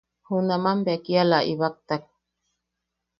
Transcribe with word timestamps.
Junaman 0.27 0.77
bea 0.85 1.03
kiala 1.05 1.37
a 1.41 1.47
ibaktak. 1.51 2.03